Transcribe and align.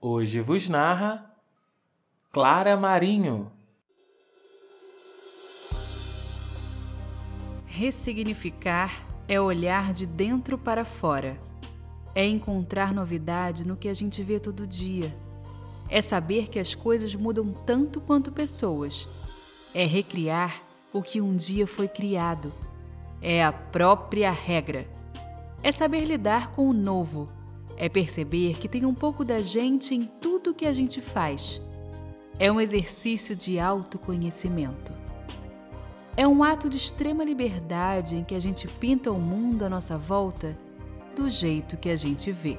Hoje 0.00 0.40
vos 0.40 0.68
narra 0.68 1.28
Clara 2.30 2.76
Marinho. 2.76 3.50
Ressignificar 7.66 9.04
é 9.26 9.40
olhar 9.40 9.92
de 9.92 10.06
dentro 10.06 10.56
para 10.56 10.84
fora. 10.84 11.36
É 12.14 12.24
encontrar 12.24 12.94
novidade 12.94 13.66
no 13.66 13.76
que 13.76 13.88
a 13.88 13.94
gente 13.94 14.22
vê 14.22 14.38
todo 14.38 14.68
dia. 14.68 15.12
É 15.88 16.00
saber 16.00 16.46
que 16.46 16.60
as 16.60 16.76
coisas 16.76 17.12
mudam 17.16 17.52
tanto 17.52 18.00
quanto 18.00 18.30
pessoas. 18.30 19.08
É 19.74 19.84
recriar 19.84 20.62
o 20.92 21.02
que 21.02 21.20
um 21.20 21.34
dia 21.34 21.66
foi 21.66 21.88
criado. 21.88 22.52
É 23.20 23.42
a 23.42 23.50
própria 23.50 24.30
regra. 24.30 24.86
É 25.60 25.72
saber 25.72 26.04
lidar 26.04 26.52
com 26.52 26.68
o 26.68 26.72
novo. 26.72 27.36
É 27.80 27.88
perceber 27.88 28.58
que 28.58 28.68
tem 28.68 28.84
um 28.84 28.92
pouco 28.92 29.24
da 29.24 29.40
gente 29.40 29.94
em 29.94 30.02
tudo 30.02 30.52
que 30.52 30.66
a 30.66 30.72
gente 30.72 31.00
faz. 31.00 31.62
É 32.36 32.50
um 32.50 32.60
exercício 32.60 33.36
de 33.36 33.60
autoconhecimento. 33.60 34.92
É 36.16 36.26
um 36.26 36.42
ato 36.42 36.68
de 36.68 36.76
extrema 36.76 37.22
liberdade 37.22 38.16
em 38.16 38.24
que 38.24 38.34
a 38.34 38.40
gente 38.40 38.66
pinta 38.66 39.12
o 39.12 39.20
mundo 39.20 39.62
à 39.62 39.68
nossa 39.68 39.96
volta 39.96 40.58
do 41.14 41.30
jeito 41.30 41.76
que 41.76 41.88
a 41.88 41.94
gente 41.94 42.32
vê. 42.32 42.58